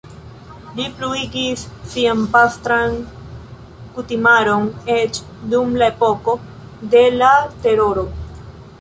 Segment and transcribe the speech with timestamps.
[0.77, 2.97] Li pluigis sian pastran
[3.99, 5.23] kutimaron eĉ
[5.55, 6.39] dum la epoko
[6.97, 7.33] de la
[7.67, 8.13] Teroro.